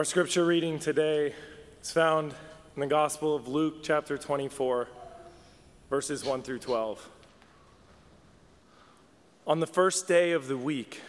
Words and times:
Our 0.00 0.04
scripture 0.04 0.46
reading 0.46 0.78
today 0.78 1.34
is 1.82 1.90
found 1.90 2.32
in 2.74 2.80
the 2.80 2.86
Gospel 2.86 3.36
of 3.36 3.48
Luke, 3.48 3.82
chapter 3.82 4.16
24, 4.16 4.88
verses 5.90 6.24
1 6.24 6.40
through 6.40 6.60
12. 6.60 7.06
On 9.46 9.60
the 9.60 9.66
first 9.66 10.08
day 10.08 10.32
of 10.32 10.48
the 10.48 10.56
week, 10.56 11.02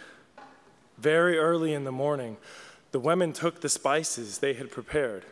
very 0.98 1.38
early 1.38 1.72
in 1.72 1.84
the 1.84 1.90
morning, 1.90 2.36
the 2.90 3.00
women 3.00 3.32
took 3.32 3.62
the 3.62 3.70
spices 3.70 4.40
they 4.40 4.52
had 4.52 4.70
prepared 4.70 5.24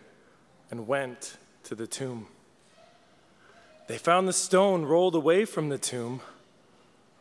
and 0.71 0.87
went 0.87 1.37
to 1.65 1.75
the 1.75 1.87
tomb. 1.87 2.29
They 3.89 3.99
found 3.99 4.27
the 4.27 4.33
stone 4.33 4.87
rolled 4.87 5.15
away 5.15 5.45
from 5.45 5.69
the 5.69 5.77
tomb, 5.77 6.23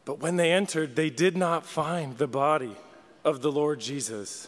but 0.05 0.19
when 0.19 0.37
they 0.37 0.53
entered, 0.53 0.95
they 0.95 1.09
did 1.09 1.35
not 1.35 1.65
find 1.65 2.17
the 2.17 2.27
body 2.27 2.77
of 3.25 3.41
the 3.41 3.51
Lord 3.51 3.81
Jesus. 3.81 4.47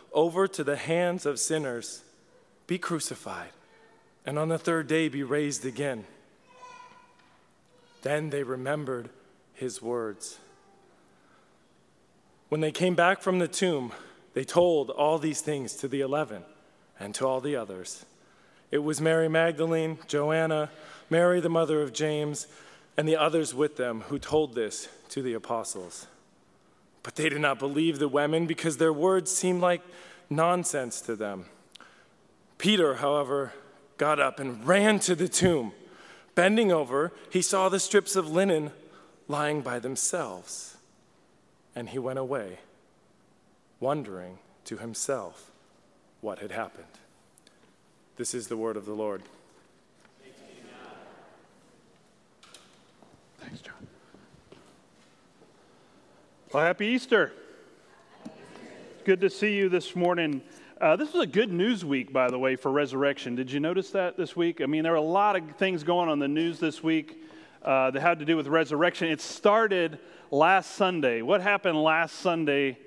over 0.13 0.47
to 0.47 0.63
the 0.63 0.75
hands 0.75 1.25
of 1.25 1.39
sinners, 1.39 2.03
be 2.67 2.77
crucified, 2.77 3.51
and 4.25 4.37
on 4.37 4.49
the 4.49 4.57
third 4.57 4.87
day 4.87 5.07
be 5.07 5.23
raised 5.23 5.65
again. 5.65 6.05
Then 8.01 8.29
they 8.29 8.43
remembered 8.43 9.09
his 9.53 9.81
words. 9.81 10.39
When 12.49 12.61
they 12.61 12.71
came 12.71 12.95
back 12.95 13.21
from 13.21 13.39
the 13.39 13.47
tomb, 13.47 13.91
they 14.33 14.43
told 14.43 14.89
all 14.89 15.17
these 15.17 15.41
things 15.41 15.75
to 15.75 15.87
the 15.87 16.01
eleven 16.01 16.43
and 16.99 17.13
to 17.15 17.27
all 17.27 17.41
the 17.41 17.55
others. 17.55 18.05
It 18.71 18.79
was 18.79 19.01
Mary 19.01 19.27
Magdalene, 19.27 19.99
Joanna, 20.07 20.69
Mary 21.09 21.41
the 21.41 21.49
mother 21.49 21.81
of 21.81 21.93
James, 21.93 22.47
and 22.97 23.07
the 23.07 23.17
others 23.17 23.53
with 23.53 23.77
them 23.77 24.01
who 24.07 24.19
told 24.19 24.55
this 24.55 24.87
to 25.09 25.21
the 25.21 25.33
apostles. 25.33 26.07
But 27.03 27.15
they 27.15 27.29
did 27.29 27.41
not 27.41 27.59
believe 27.59 27.99
the 27.99 28.07
women 28.07 28.45
because 28.45 28.77
their 28.77 28.93
words 28.93 29.31
seemed 29.31 29.61
like 29.61 29.81
nonsense 30.29 31.01
to 31.01 31.15
them. 31.15 31.45
Peter, 32.57 32.95
however, 32.95 33.53
got 33.97 34.19
up 34.19 34.39
and 34.39 34.65
ran 34.67 34.99
to 34.99 35.15
the 35.15 35.27
tomb. 35.27 35.73
Bending 36.35 36.71
over, 36.71 37.11
he 37.29 37.41
saw 37.41 37.69
the 37.69 37.79
strips 37.79 38.15
of 38.15 38.29
linen 38.29 38.71
lying 39.27 39.61
by 39.61 39.79
themselves. 39.79 40.77
And 41.75 41.89
he 41.89 41.99
went 41.99 42.19
away, 42.19 42.59
wondering 43.79 44.39
to 44.65 44.77
himself 44.77 45.51
what 46.21 46.39
had 46.39 46.51
happened. 46.51 46.85
This 48.17 48.33
is 48.33 48.47
the 48.47 48.57
word 48.57 48.77
of 48.77 48.85
the 48.85 48.93
Lord. 48.93 49.23
Well, 56.53 56.65
happy 56.65 56.87
Easter. 56.87 57.31
Good 59.05 59.21
to 59.21 59.29
see 59.29 59.55
you 59.55 59.69
this 59.69 59.95
morning. 59.95 60.41
Uh, 60.81 60.97
this 60.97 61.13
was 61.13 61.23
a 61.23 61.27
good 61.27 61.49
news 61.49 61.85
week, 61.85 62.11
by 62.11 62.29
the 62.29 62.37
way, 62.37 62.57
for 62.57 62.69
resurrection. 62.69 63.35
Did 63.35 63.49
you 63.49 63.61
notice 63.61 63.91
that 63.91 64.17
this 64.17 64.35
week? 64.35 64.59
I 64.59 64.65
mean, 64.65 64.83
there 64.83 64.91
were 64.91 64.97
a 64.97 65.01
lot 65.01 65.37
of 65.37 65.55
things 65.55 65.85
going 65.85 66.09
on 66.09 66.19
the 66.19 66.27
news 66.27 66.59
this 66.59 66.83
week 66.83 67.23
uh, 67.63 67.91
that 67.91 68.01
had 68.01 68.19
to 68.19 68.25
do 68.25 68.35
with 68.35 68.47
resurrection. 68.47 69.07
It 69.07 69.21
started 69.21 69.97
last 70.29 70.71
Sunday. 70.71 71.21
What 71.21 71.39
happened 71.39 71.81
last 71.81 72.17
Sunday? 72.17 72.77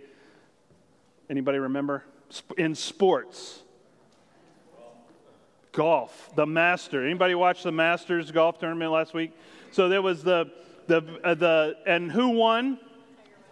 Anybody 1.31 1.57
remember? 1.57 2.05
In 2.59 2.75
sports. 2.75 3.63
Golf, 5.73 6.33
the 6.37 6.45
Master. 6.45 7.03
Anybody 7.03 7.35
watch 7.35 7.63
the 7.63 7.73
Masters 7.73 8.31
golf 8.31 8.59
tournament 8.59 8.93
last 8.93 9.15
week? 9.15 9.33
So 9.71 9.89
there 9.89 10.03
was 10.03 10.23
the 10.23 10.53
the 10.87 11.19
uh, 11.25 11.33
the 11.33 11.79
and 11.87 12.13
who 12.13 12.29
won? 12.29 12.79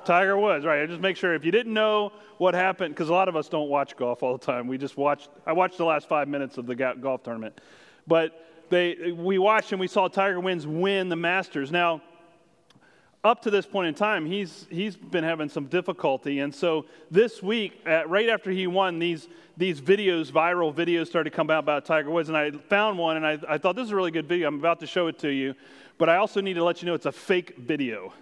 Tiger 0.05 0.37
Woods, 0.37 0.65
right. 0.65 0.83
I 0.83 0.87
just 0.87 1.01
make 1.01 1.17
sure 1.17 1.35
if 1.35 1.45
you 1.45 1.53
didn't 1.53 1.73
know 1.73 2.13
what 2.39 2.55
happened, 2.55 2.95
because 2.95 3.09
a 3.09 3.13
lot 3.13 3.29
of 3.29 3.37
us 3.37 3.49
don't 3.49 3.69
watch 3.69 3.97
golf 3.97 4.23
all 4.23 4.37
the 4.37 4.45
time. 4.45 4.67
We 4.67 4.79
just 4.79 4.97
watched, 4.97 5.31
I 5.47 5.53
watched 5.53 5.79
the 5.79 5.85
last 5.85 6.09
five 6.09 6.29
minutes 6.29 6.59
of 6.59 6.67
the 6.67 6.75
golf 6.75 7.23
tournament. 7.23 7.61
But 8.07 8.47
they, 8.69 9.13
we 9.13 9.39
watched 9.39 9.73
and 9.73 9.81
we 9.81 9.87
saw 9.87 10.09
Tiger 10.09 10.41
Woods 10.41 10.67
win 10.67 11.09
the 11.09 11.17
Masters. 11.17 11.71
Now, 11.71 12.01
up 13.25 13.43
to 13.43 13.51
this 13.51 13.65
point 13.67 13.87
in 13.87 13.95
time, 13.95 14.27
he's, 14.27 14.67
he's 14.69 14.97
been 14.97 15.23
having 15.23 15.49
some 15.49 15.67
difficulty. 15.67 16.41
And 16.41 16.53
so 16.53 16.87
this 17.11 17.41
week, 17.41 17.81
uh, 17.87 18.05
right 18.09 18.29
after 18.29 18.51
he 18.51 18.67
won, 18.67 18.99
these, 18.99 19.29
these 19.57 19.81
videos, 19.81 20.33
viral 20.33 20.75
videos, 20.75 21.07
started 21.07 21.31
to 21.31 21.37
come 21.37 21.49
out 21.49 21.61
about 21.61 21.85
Tiger 21.85 22.11
Woods. 22.11 22.29
And 22.29 22.37
I 22.37 22.51
found 22.51 22.99
one 22.99 23.17
and 23.17 23.25
I, 23.25 23.39
I 23.49 23.59
thought 23.59 23.77
this 23.77 23.85
is 23.87 23.93
a 23.93 23.97
really 23.97 24.11
good 24.11 24.27
video. 24.27 24.49
I'm 24.49 24.59
about 24.59 24.81
to 24.81 24.87
show 24.87 25.07
it 25.07 25.21
to 25.21 25.29
you. 25.29 25.55
But 25.99 26.09
I 26.09 26.17
also 26.17 26.41
need 26.41 26.55
to 26.55 26.65
let 26.65 26.83
you 26.83 26.87
know 26.87 26.95
it's 26.95 27.07
a 27.07 27.13
fake 27.13 27.57
video. 27.59 28.13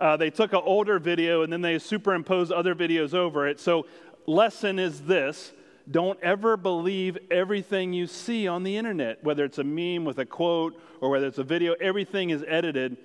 Uh, 0.00 0.16
they 0.16 0.30
took 0.30 0.52
an 0.52 0.60
older 0.64 0.98
video 0.98 1.42
and 1.42 1.52
then 1.52 1.60
they 1.60 1.78
superimposed 1.78 2.52
other 2.52 2.74
videos 2.74 3.14
over 3.14 3.48
it. 3.48 3.58
So, 3.58 3.86
lesson 4.26 4.78
is 4.78 5.02
this 5.02 5.52
don't 5.90 6.20
ever 6.22 6.56
believe 6.56 7.16
everything 7.30 7.92
you 7.92 8.06
see 8.06 8.46
on 8.46 8.62
the 8.62 8.76
internet, 8.76 9.24
whether 9.24 9.44
it's 9.44 9.58
a 9.58 9.64
meme 9.64 10.04
with 10.04 10.18
a 10.18 10.26
quote 10.26 10.80
or 11.00 11.08
whether 11.08 11.26
it's 11.26 11.38
a 11.38 11.44
video, 11.44 11.74
everything 11.80 12.30
is 12.30 12.44
edited. 12.46 12.96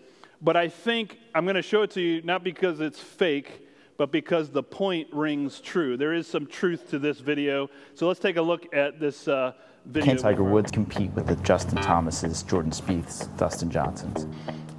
But 0.42 0.58
I 0.58 0.68
think 0.68 1.18
I'm 1.34 1.46
going 1.46 1.56
to 1.56 1.62
show 1.62 1.84
it 1.84 1.92
to 1.92 2.02
you 2.02 2.22
not 2.24 2.44
because 2.44 2.81
it's 2.81 3.00
fake, 3.00 3.66
but 3.96 4.12
because 4.12 4.50
the 4.50 4.64
point 4.64 5.08
rings 5.14 5.62
true. 5.62 5.96
There 5.96 6.14
is 6.14 6.28
some 6.28 6.46
truth 6.46 6.90
to 6.90 7.00
this 7.00 7.20
video. 7.20 7.70
So 7.96 8.08
let's 8.08 8.20
take 8.20 8.36
a 8.36 8.42
look 8.42 8.75
at 8.75 9.00
this 9.00 9.30
uh, 9.30 9.54
video. 9.86 10.16
Can 10.16 10.22
Tiger 10.22 10.44
Woods 10.44 10.72
compete 10.72 11.12
with 11.12 11.28
the 11.28 11.38
Justin 11.38 11.78
Thomases, 11.78 12.44
Jordan 12.44 12.72
Spieths, 12.72 13.36
Dustin 13.38 13.70
Johnsons? 13.70 14.28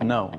No 0.03 0.31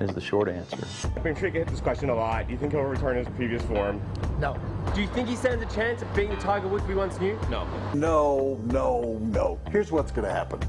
is 0.00 0.14
the 0.14 0.20
short 0.20 0.48
answer. 0.48 0.86
I've 1.04 1.22
been 1.22 1.34
trying 1.34 1.52
to 1.52 1.58
get 1.58 1.68
this 1.68 1.80
question 1.80 2.10
a 2.10 2.14
lot. 2.14 2.46
Do 2.46 2.52
you 2.52 2.58
think 2.58 2.72
he'll 2.72 2.82
return 2.82 3.16
his 3.16 3.28
previous 3.36 3.62
form? 3.62 4.00
No. 4.40 4.56
Do 4.94 5.00
you 5.00 5.08
think 5.08 5.28
he 5.28 5.36
stands 5.36 5.62
a 5.62 5.74
chance 5.74 6.02
of 6.02 6.14
being 6.14 6.30
the 6.30 6.36
Tiger 6.36 6.68
Woods 6.68 6.86
we 6.86 6.94
once 6.94 7.18
knew? 7.20 7.38
No. 7.50 7.66
No, 7.94 8.60
no, 8.64 9.18
no. 9.22 9.58
Here's 9.70 9.90
what's 9.90 10.10
going 10.10 10.26
to 10.26 10.32
happen. 10.32 10.60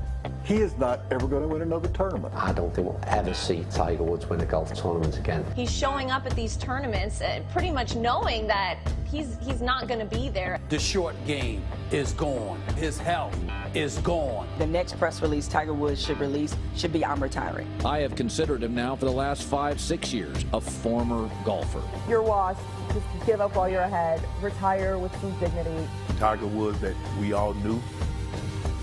He 0.43 0.55
is 0.55 0.77
not 0.77 1.01
ever 1.11 1.27
going 1.27 1.41
to 1.41 1.47
win 1.47 1.61
another 1.61 1.89
tournament. 1.89 2.33
I 2.33 2.53
don't 2.53 2.73
think 2.73 2.87
we'll 2.87 3.01
ever 3.07 3.33
see 3.33 3.65
Tiger 3.69 4.03
Woods 4.03 4.29
win 4.29 4.39
a 4.39 4.45
golf 4.45 4.73
tournament 4.73 5.17
again. 5.17 5.45
He's 5.55 5.71
showing 5.71 6.09
up 6.09 6.25
at 6.25 6.35
these 6.35 6.55
tournaments 6.55 7.19
uh, 7.19 7.41
pretty 7.51 7.69
much 7.69 7.97
knowing 7.97 8.47
that 8.47 8.77
he's 9.11 9.37
he's 9.41 9.61
not 9.61 9.89
going 9.89 9.99
to 9.99 10.05
be 10.05 10.29
there. 10.29 10.59
The 10.69 10.79
short 10.79 11.15
game 11.25 11.63
is 11.91 12.13
gone. 12.13 12.61
His 12.77 12.97
health 12.97 13.37
is 13.77 13.99
gone. 13.99 14.47
The 14.57 14.65
next 14.65 14.97
press 14.97 15.21
release 15.21 15.47
Tiger 15.47 15.73
Woods 15.73 16.03
should 16.03 16.19
release 16.19 16.55
should 16.75 16.91
be 16.91 17.05
I'm 17.05 17.21
retiring. 17.21 17.67
I 17.85 17.99
have 17.99 18.15
considered 18.15 18.63
him 18.63 18.73
now 18.73 18.95
for 18.95 19.05
the 19.05 19.11
last 19.11 19.43
five, 19.43 19.79
six 19.79 20.11
years 20.11 20.45
a 20.51 20.59
former 20.59 21.29
golfer. 21.45 21.83
You're 22.09 22.23
washed. 22.23 22.59
Just 22.91 23.05
give 23.27 23.39
up 23.39 23.55
while 23.55 23.69
you're 23.69 23.81
ahead. 23.81 24.19
Retire 24.41 24.97
with 24.97 25.11
some 25.21 25.31
dignity. 25.39 25.87
Tiger 26.17 26.47
Woods 26.47 26.79
that 26.79 26.95
we 27.21 27.33
all 27.33 27.53
knew, 27.53 27.79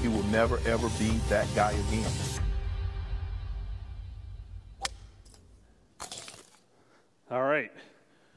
he 0.00 0.06
will 0.06 0.22
never 0.25 0.60
ever 0.65 0.88
be 0.91 1.09
that 1.28 1.49
guy 1.56 1.72
again. 1.72 2.11
All 7.32 7.43
right. 7.43 7.73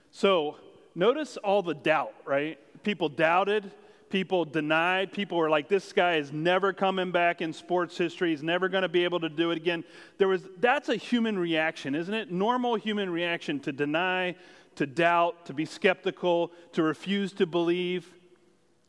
So 0.10 0.56
notice 0.96 1.38
all 1.38 1.62
the 1.62 1.76
doubt, 1.76 2.14
right? 2.26 2.58
People 2.84 3.10
doubted 3.10 3.72
people 4.10 4.46
denied. 4.46 5.12
People 5.12 5.38
were 5.38 5.50
like, 5.50 5.68
this 5.68 5.94
guy 5.94 6.16
is 6.16 6.32
never 6.32 6.74
coming 6.74 7.12
back 7.12 7.42
in 7.42 7.54
sports 7.54 7.98
history. 7.98 8.32
He's 8.32 8.44
never 8.44 8.70
going 8.70 8.84
to 8.84 8.90
be 8.90 9.04
able 9.04 9.20
to 9.20 9.30
do 9.30 9.52
it 9.52 9.58
again. 9.58 9.84
There 10.18 10.28
was, 10.28 10.44
that's 10.60 10.90
a 10.90 10.96
human 10.96 11.38
reaction, 11.38 11.96
isn't 11.96 12.14
it? 12.14 12.32
Normal 12.32 12.76
human 12.76 13.10
reaction 13.10 13.60
to 13.62 13.72
deny, 13.72 14.36
to 14.76 14.86
doubt, 14.86 15.46
to 15.48 15.54
be 15.54 15.66
skeptical, 15.66 16.52
to 16.74 16.84
refuse 16.84 17.34
to 17.34 17.46
believe. 17.46 18.12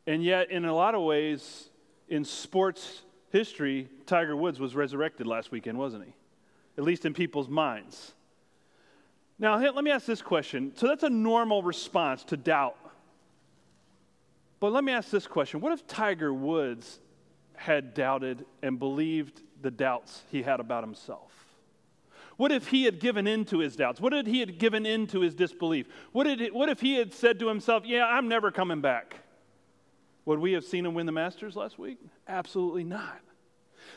And 0.06 0.22
yet, 0.22 0.50
in 0.50 0.64
a 0.64 0.74
lot 0.74 0.94
of 0.94 1.02
ways, 1.02 1.68
in 2.08 2.24
sports 2.24 3.02
history, 3.30 3.88
Tiger 4.06 4.36
Woods 4.36 4.58
was 4.58 4.74
resurrected 4.74 5.26
last 5.26 5.50
weekend, 5.50 5.78
wasn't 5.78 6.04
he? 6.04 6.14
At 6.78 6.84
least 6.84 7.04
in 7.04 7.12
people's 7.12 7.48
minds. 7.48 8.14
Now, 9.38 9.58
let 9.58 9.84
me 9.84 9.90
ask 9.90 10.06
this 10.06 10.22
question. 10.22 10.72
So, 10.76 10.86
that's 10.86 11.02
a 11.02 11.10
normal 11.10 11.62
response 11.62 12.24
to 12.24 12.36
doubt 12.36 12.77
but 14.60 14.72
let 14.72 14.84
me 14.84 14.92
ask 14.92 15.10
this 15.10 15.26
question 15.26 15.60
What 15.60 15.72
if 15.72 15.86
Tiger 15.86 16.32
Woods 16.32 17.00
had 17.56 17.94
doubted 17.94 18.44
and 18.62 18.78
believed 18.78 19.42
the 19.60 19.70
doubts 19.70 20.22
he 20.30 20.42
had 20.42 20.60
about 20.60 20.84
himself? 20.84 21.32
What 22.36 22.52
if 22.52 22.68
he 22.68 22.84
had 22.84 23.00
given 23.00 23.26
in 23.26 23.44
to 23.46 23.58
his 23.58 23.74
doubts? 23.74 24.00
What 24.00 24.14
if 24.14 24.26
he 24.26 24.38
had 24.38 24.58
given 24.58 24.86
in 24.86 25.08
to 25.08 25.20
his 25.20 25.34
disbelief? 25.34 25.86
What, 26.12 26.24
did, 26.24 26.52
what 26.52 26.68
if 26.68 26.80
he 26.80 26.94
had 26.94 27.12
said 27.12 27.40
to 27.40 27.48
himself, 27.48 27.84
Yeah, 27.84 28.06
I'm 28.06 28.28
never 28.28 28.52
coming 28.52 28.80
back? 28.80 29.16
Would 30.24 30.38
we 30.38 30.52
have 30.52 30.64
seen 30.64 30.86
him 30.86 30.94
win 30.94 31.06
the 31.06 31.12
Masters 31.12 31.56
last 31.56 31.78
week? 31.78 31.98
Absolutely 32.28 32.84
not. 32.84 33.18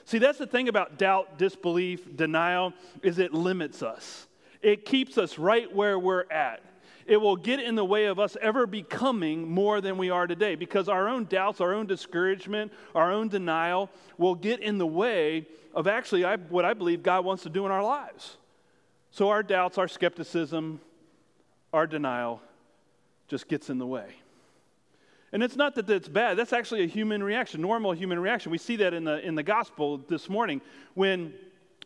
See, 0.05 0.17
that's 0.17 0.37
the 0.37 0.47
thing 0.47 0.69
about 0.69 0.97
doubt, 0.97 1.37
disbelief, 1.37 2.15
denial, 2.15 2.73
is 3.03 3.19
it 3.19 3.33
limits 3.33 3.83
us. 3.83 4.27
It 4.61 4.85
keeps 4.85 5.17
us 5.17 5.37
right 5.37 5.73
where 5.73 5.99
we're 5.99 6.25
at. 6.31 6.63
It 7.05 7.17
will 7.17 7.35
get 7.35 7.59
in 7.59 7.75
the 7.75 7.85
way 7.85 8.05
of 8.05 8.19
us 8.19 8.37
ever 8.41 8.67
becoming 8.67 9.49
more 9.49 9.81
than 9.81 9.97
we 9.97 10.09
are 10.09 10.27
today 10.27 10.55
because 10.55 10.87
our 10.89 11.07
own 11.07 11.25
doubts, 11.25 11.61
our 11.61 11.73
own 11.73 11.87
discouragement, 11.87 12.71
our 12.95 13.11
own 13.11 13.27
denial 13.27 13.89
will 14.17 14.35
get 14.35 14.59
in 14.59 14.77
the 14.77 14.87
way 14.87 15.47
of 15.73 15.87
actually 15.87 16.25
I, 16.25 16.35
what 16.37 16.65
I 16.65 16.73
believe 16.73 17.03
God 17.03 17.25
wants 17.25 17.43
to 17.43 17.49
do 17.49 17.65
in 17.65 17.71
our 17.71 17.83
lives. 17.83 18.37
So 19.11 19.29
our 19.29 19.43
doubts, 19.43 19.77
our 19.77 19.87
skepticism, 19.87 20.79
our 21.73 21.87
denial 21.87 22.41
just 23.27 23.47
gets 23.47 23.69
in 23.69 23.77
the 23.77 23.87
way. 23.87 24.07
And 25.33 25.41
it's 25.41 25.55
not 25.55 25.75
that 25.75 25.89
it's 25.89 26.09
bad. 26.09 26.37
That's 26.37 26.51
actually 26.51 26.83
a 26.83 26.87
human 26.87 27.23
reaction, 27.23 27.61
normal 27.61 27.93
human 27.93 28.19
reaction. 28.19 28.51
We 28.51 28.57
see 28.57 28.75
that 28.77 28.93
in 28.93 29.05
the, 29.05 29.25
in 29.25 29.35
the 29.35 29.43
gospel 29.43 29.97
this 29.97 30.29
morning 30.29 30.61
when 30.93 31.33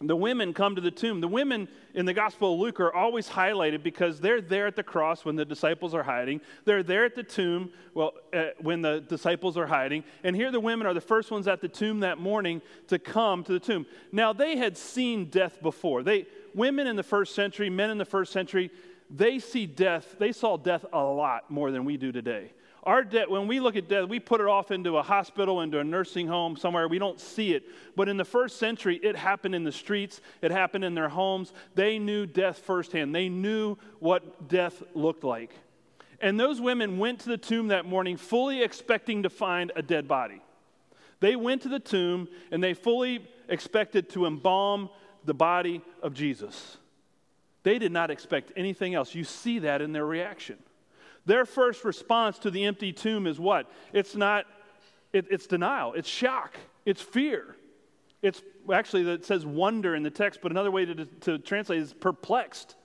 the 0.02 0.16
women 0.16 0.54
come 0.54 0.76
to 0.76 0.82
the 0.82 0.92
tomb. 0.92 1.22
The 1.22 1.28
women 1.28 1.70
in 1.94 2.06
the 2.06 2.14
Gospel 2.14 2.54
of 2.54 2.60
Luke 2.60 2.82
are 2.82 2.94
always 2.94 3.30
highlighted 3.30 3.82
because 3.82 4.20
they're 4.20 4.42
there 4.42 4.68
at 4.68 4.76
the 4.76 4.84
cross 4.84 5.24
when 5.24 5.38
the 5.38 5.46
disciples 5.46 5.94
are 5.94 6.04
hiding. 6.04 6.42
They're 6.66 6.84
there 6.84 7.06
at 7.06 7.16
the 7.16 7.24
tomb 7.24 7.72
well, 7.94 8.12
uh, 8.34 8.48
when 8.60 8.82
the 8.82 9.00
disciples 9.00 9.58
are 9.58 9.68
hiding. 9.68 10.04
And 10.26 10.36
here 10.36 10.52
the 10.52 10.60
women 10.60 10.86
are 10.86 10.94
the 10.94 11.00
first 11.00 11.32
ones 11.32 11.48
at 11.48 11.62
the 11.62 11.70
tomb 11.70 12.02
that 12.02 12.18
morning 12.18 12.62
to 12.88 13.00
come 13.00 13.44
to 13.46 13.54
the 13.54 13.60
tomb. 13.60 13.86
Now, 14.12 14.34
they 14.34 14.58
had 14.58 14.78
seen 14.78 15.30
death 15.30 15.62
before. 15.62 16.04
They, 16.04 16.26
women 16.54 16.88
in 16.88 16.98
the 16.98 17.04
first 17.04 17.34
century, 17.34 17.70
men 17.70 17.90
in 17.90 17.98
the 17.98 18.04
first 18.04 18.34
century, 18.34 18.72
they 19.10 19.40
see 19.40 19.66
death, 19.66 20.16
they 20.20 20.34
saw 20.34 20.58
death 20.58 20.86
a 20.92 21.04
lot 21.04 21.50
more 21.50 21.72
than 21.72 21.86
we 21.86 21.96
do 21.96 22.12
today. 22.12 22.52
Our 22.86 23.04
debt, 23.04 23.32
when 23.32 23.48
we 23.48 23.60
look 23.60 23.76
at 23.76 23.90
death, 23.90 24.08
we 24.08 24.20
put 24.20 24.42
it 24.42 24.48
off 24.48 24.70
into 24.70 24.98
a 24.98 25.02
hospital, 25.02 25.62
into 25.62 25.80
a 25.80 25.84
nursing 25.84 26.28
home, 26.28 26.56
somewhere. 26.56 26.88
We 26.88 27.00
don't 27.00 27.20
see 27.20 27.54
it. 27.54 27.64
But 27.96 28.10
in 28.10 28.18
the 28.18 28.26
first 28.26 28.58
century, 28.58 29.00
it 29.02 29.16
happened 29.16 29.56
in 29.56 29.64
the 29.64 29.72
streets, 29.72 30.22
it 30.42 30.52
happened 30.52 30.84
in 30.84 30.94
their 30.94 31.10
homes. 31.10 31.52
They 31.74 31.98
knew 31.98 32.28
death 32.28 32.60
firsthand, 32.60 33.16
they 33.16 33.28
knew 33.28 33.78
what 34.00 34.48
death 34.48 34.84
looked 34.94 35.24
like. 35.24 35.52
And 36.22 36.40
those 36.40 36.62
women 36.62 37.00
went 37.00 37.22
to 37.22 37.30
the 37.30 37.38
tomb 37.38 37.70
that 37.70 37.86
morning 37.86 38.18
fully 38.18 38.62
expecting 38.62 39.24
to 39.24 39.30
find 39.30 39.72
a 39.76 39.82
dead 39.82 40.08
body. 40.08 40.42
They 41.20 41.36
went 41.36 41.64
to 41.64 41.70
the 41.70 41.80
tomb 41.80 42.28
and 42.52 42.64
they 42.64 42.74
fully 42.74 43.28
expected 43.50 44.10
to 44.12 44.28
embalm 44.28 44.90
the 45.26 45.34
body 45.34 45.82
of 46.04 46.14
Jesus. 46.14 46.78
They 47.64 47.80
did 47.80 47.92
not 47.92 48.12
expect 48.12 48.52
anything 48.56 48.94
else. 48.94 49.16
You 49.16 49.24
see 49.24 49.60
that 49.60 49.82
in 49.82 49.92
their 49.92 50.06
reaction. 50.06 50.58
Their 51.26 51.46
first 51.46 51.84
response 51.84 52.40
to 52.40 52.52
the 52.52 52.66
empty 52.66 52.94
tomb 52.94 53.28
is 53.28 53.40
what? 53.40 53.72
It's 53.94 54.16
not, 54.16 54.46
it, 55.12 55.26
it's 55.30 55.48
denial, 55.48 55.94
it's 55.94 56.10
shock, 56.10 56.56
it's 56.86 57.02
fear. 57.02 57.56
It's 58.22 58.42
actually, 58.72 59.10
it 59.10 59.26
says 59.26 59.46
wonder 59.46 59.96
in 59.96 60.04
the 60.04 60.10
text, 60.10 60.40
but 60.42 60.52
another 60.52 60.72
way 60.72 60.86
to, 60.86 61.06
to 61.06 61.38
translate 61.40 61.80
is 61.80 61.94
perplexed. 61.94 62.76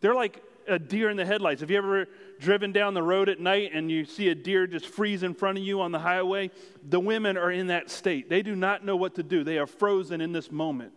They're 0.00 0.14
like 0.14 0.42
a 0.68 0.78
deer 0.78 1.10
in 1.10 1.16
the 1.16 1.26
headlights. 1.26 1.60
Have 1.60 1.70
you 1.70 1.78
ever 1.78 2.06
driven 2.40 2.72
down 2.72 2.94
the 2.94 3.02
road 3.02 3.28
at 3.28 3.40
night 3.40 3.70
and 3.74 3.90
you 3.90 4.04
see 4.04 4.28
a 4.28 4.34
deer 4.34 4.66
just 4.66 4.86
freeze 4.86 5.22
in 5.22 5.34
front 5.34 5.58
of 5.58 5.64
you 5.64 5.80
on 5.80 5.92
the 5.92 5.98
highway? 5.98 6.50
The 6.88 7.00
women 7.00 7.36
are 7.36 7.50
in 7.50 7.68
that 7.68 7.90
state. 7.90 8.28
They 8.28 8.42
do 8.42 8.56
not 8.56 8.84
know 8.84 8.96
what 8.96 9.14
to 9.16 9.22
do, 9.22 9.44
they 9.44 9.58
are 9.58 9.66
frozen 9.66 10.20
in 10.20 10.32
this 10.32 10.50
moment. 10.50 10.92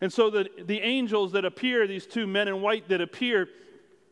And 0.00 0.12
so 0.12 0.30
the, 0.30 0.48
the 0.64 0.80
angels 0.80 1.32
that 1.32 1.44
appear, 1.44 1.86
these 1.86 2.06
two 2.06 2.26
men 2.26 2.48
in 2.48 2.60
white 2.60 2.88
that 2.88 3.00
appear, 3.00 3.48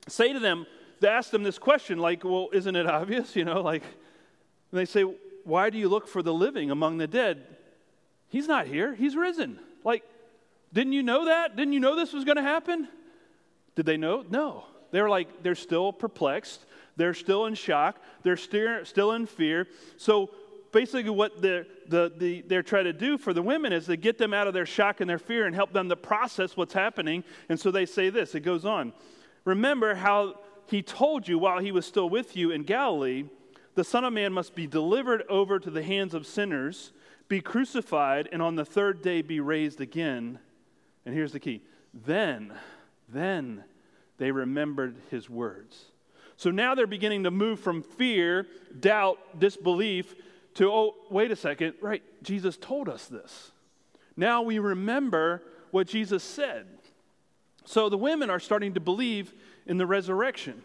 say 0.06 0.32
to 0.32 0.38
them, 0.38 0.66
ask 1.08 1.31
them 1.31 1.43
this 1.43 1.58
question, 1.58 1.99
like, 1.99 2.25
well, 2.25 2.49
isn't 2.52 2.76
it 2.76 2.87
obvious? 2.87 3.37
You 3.37 3.44
know, 3.44 3.61
like, 3.62 3.82
and 3.82 4.79
they 4.79 4.85
say, 4.85 5.02
why 5.44 5.70
do 5.70 5.79
you 5.79 5.88
look 5.88 6.06
for 6.06 6.23
the 6.23 6.35
living 6.35 6.70
among 6.70 6.99
the 6.99 7.06
dead? 7.06 7.44
He's 8.29 8.47
not 8.47 8.67
here, 8.67 8.94
he's 8.94 9.17
risen. 9.17 9.58
Like, 9.85 10.05
didn't 10.73 10.93
you 10.93 11.02
know 11.02 11.26
that? 11.26 11.56
Didn't 11.56 11.73
you 11.73 11.81
know 11.81 11.97
this 11.97 12.12
was 12.12 12.25
going 12.25 12.37
to 12.37 12.43
happen? 12.43 12.88
Did 13.75 13.87
they 13.87 13.97
know? 13.97 14.25
No. 14.29 14.64
They're 14.91 15.08
like, 15.08 15.43
they're 15.43 15.55
still 15.55 15.93
perplexed. 15.93 16.64
They're 16.97 17.14
still 17.14 17.47
in 17.47 17.55
shock. 17.55 17.97
They're 18.23 18.37
still, 18.37 18.85
still 18.85 19.12
in 19.12 19.26
fear. 19.26 19.67
So 19.97 20.31
basically, 20.73 21.11
what 21.11 21.41
the, 21.41 21.67
the, 21.88 22.12
the, 22.17 22.43
they're 22.43 22.62
trying 22.62 22.85
to 22.85 22.93
do 22.93 23.19
for 23.19 23.32
the 23.32 23.43
women 23.43 23.73
is 23.73 23.87
to 23.87 23.97
get 23.97 24.19
them 24.19 24.35
out 24.35 24.47
of 24.47 24.55
their 24.55 24.67
shock 24.67 25.00
and 25.00 25.08
their 25.08 25.19
fear 25.19 25.47
and 25.47 25.55
help 25.55 25.73
them 25.73 25.88
to 25.88 25.97
process 25.97 26.56
what's 26.56 26.75
happening. 26.75 27.25
And 27.49 27.58
so 27.58 27.70
they 27.70 27.87
say 27.87 28.11
this 28.11 28.35
it 28.35 28.41
goes 28.41 28.64
on. 28.64 28.93
Remember 29.44 29.94
how 29.94 30.38
he 30.70 30.82
told 30.82 31.26
you 31.26 31.38
while 31.38 31.58
he 31.58 31.72
was 31.72 31.84
still 31.84 32.08
with 32.08 32.37
you 32.37 32.50
in 32.50 32.62
Galilee, 32.62 33.25
the 33.75 33.84
Son 33.84 34.05
of 34.05 34.12
Man 34.12 34.32
must 34.32 34.55
be 34.55 34.67
delivered 34.67 35.25
over 35.28 35.58
to 35.58 35.70
the 35.70 35.82
hands 35.82 36.14
of 36.14 36.26
sinners, 36.26 36.93
be 37.28 37.40
crucified, 37.40 38.28
and 38.31 38.40
on 38.40 38.55
the 38.55 38.64
third 38.64 39.02
day 39.02 39.22
be 39.22 39.40
raised 39.40 39.81
again. 39.81 40.38
And 41.05 41.14
here's 41.14 41.32
the 41.32 41.40
key 41.40 41.62
then, 41.93 42.52
then 43.08 43.64
they 44.19 44.31
remembered 44.31 44.96
his 45.11 45.28
words. 45.28 45.87
So 46.37 46.50
now 46.50 46.75
they're 46.75 46.87
beginning 46.87 47.25
to 47.25 47.31
move 47.31 47.61
from 47.61 47.82
fear, 47.82 48.46
doubt, 48.78 49.19
disbelief 49.38 50.14
to, 50.55 50.70
oh, 50.70 50.94
wait 51.11 51.31
a 51.31 51.37
second, 51.37 51.75
right, 51.81 52.02
Jesus 52.23 52.56
told 52.56 52.88
us 52.88 53.06
this. 53.06 53.52
Now 54.16 54.43
we 54.43 54.58
remember 54.58 55.43
what 55.70 55.87
Jesus 55.87 56.23
said. 56.23 56.66
So 57.64 57.88
the 57.88 57.99
women 57.99 58.31
are 58.31 58.40
starting 58.40 58.75
to 58.75 58.81
believe 58.81 59.32
in 59.66 59.78
the 59.78 59.86
resurrection. 59.86 60.62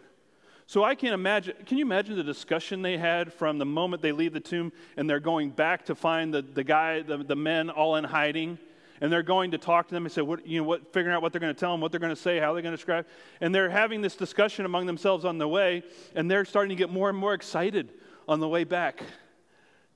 So 0.68 0.82
I 0.82 0.96
can't 0.96 1.14
imagine, 1.14 1.54
can 1.64 1.78
you 1.78 1.84
imagine 1.84 2.16
the 2.16 2.24
discussion 2.24 2.82
they 2.82 2.98
had 2.98 3.32
from 3.32 3.58
the 3.58 3.64
moment 3.64 4.02
they 4.02 4.10
leave 4.10 4.32
the 4.32 4.40
tomb 4.40 4.72
and 4.96 5.08
they're 5.08 5.20
going 5.20 5.50
back 5.50 5.84
to 5.86 5.94
find 5.94 6.34
the, 6.34 6.42
the 6.42 6.64
guy, 6.64 7.02
the, 7.02 7.18
the 7.18 7.36
men 7.36 7.70
all 7.70 7.96
in 7.96 8.04
hiding? 8.04 8.58
And 9.00 9.12
they're 9.12 9.22
going 9.22 9.50
to 9.50 9.58
talk 9.58 9.88
to 9.88 9.94
them 9.94 10.06
and 10.06 10.12
say, 10.12 10.22
what, 10.22 10.46
you 10.46 10.58
know, 10.58 10.66
what, 10.66 10.92
figuring 10.92 11.14
out 11.14 11.22
what 11.22 11.30
they're 11.30 11.40
going 11.40 11.54
to 11.54 11.60
tell 11.60 11.70
them, 11.70 11.82
what 11.82 11.92
they're 11.92 12.00
going 12.00 12.14
to 12.14 12.20
say, 12.20 12.38
how 12.38 12.52
they're 12.54 12.62
going 12.62 12.72
to 12.72 12.78
describe. 12.78 13.06
And 13.40 13.54
they're 13.54 13.70
having 13.70 14.00
this 14.00 14.16
discussion 14.16 14.64
among 14.64 14.86
themselves 14.86 15.24
on 15.24 15.38
the 15.38 15.46
way, 15.46 15.82
and 16.14 16.30
they're 16.30 16.46
starting 16.46 16.70
to 16.70 16.76
get 16.76 16.90
more 16.90 17.10
and 17.10 17.18
more 17.18 17.34
excited 17.34 17.92
on 18.26 18.40
the 18.40 18.48
way 18.48 18.64
back 18.64 19.02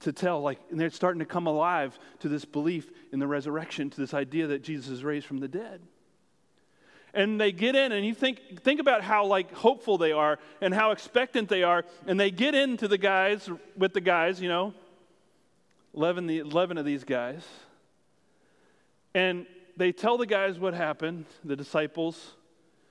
to 0.01 0.13
tell, 0.13 0.43
like, 0.43 0.61
and 0.71 0.79
they're 0.79 0.91
starting 0.91 1.21
to 1.21 1.25
come 1.25 1.47
alive 1.47 1.99
to 2.21 2.29
this 2.29 2.45
belief 2.45 2.91
in 3.11 3.19
the 3.19 3.27
resurrection, 3.27 3.89
to 3.89 4.01
this 4.01 4.13
idea 4.13 4.47
that 4.49 4.63
Jesus 4.63 4.89
is 4.89 5.03
raised 5.03 5.27
from 5.27 5.39
the 5.39 5.49
dead 5.49 5.81
and 7.15 7.41
they 7.41 7.53
get 7.53 7.75
in 7.75 7.93
and 7.93 8.05
you 8.05 8.15
think 8.15 8.63
think 8.63 8.81
about 8.81 9.03
how 9.03 9.25
like 9.25 9.53
hopeful 9.53 9.99
they 9.99 10.13
are 10.13 10.39
and 10.61 10.73
how 10.73 10.91
expectant 10.91 11.49
they 11.49 11.63
are 11.63 11.85
and 12.07 12.19
they 12.19 12.31
get 12.31 12.55
into 12.55 12.89
the 12.89 12.99
guys 12.99 13.49
with 13.77 13.93
the 13.93 14.01
guys 14.01 14.41
you 14.41 14.49
know 14.49 14.75
11, 15.95 16.27
the, 16.27 16.39
11 16.39 16.79
of 16.79 16.85
these 16.85 17.05
guys 17.05 17.45
and 19.15 19.47
they 19.77 19.93
tell 19.93 20.19
the 20.19 20.27
guys 20.27 20.59
what 20.59 20.75
happened 20.75 21.27
the 21.45 21.57
disciples 21.57 22.35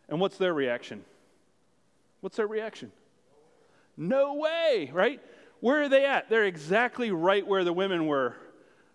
and 0.10 0.20
what's 0.20 0.38
their 0.38 0.54
reaction? 0.54 1.06
What's 2.22 2.38
their 2.38 2.48
reaction? 2.48 2.92
No 3.96 4.36
way 4.36 4.90
right? 4.94 5.22
Where 5.62 5.84
are 5.84 5.90
they 5.90 6.06
at? 6.06 6.30
They're 6.30 6.46
exactly 6.46 7.12
right 7.12 7.46
where 7.46 7.64
the 7.64 7.74
women 7.74 8.08
were 8.08 8.36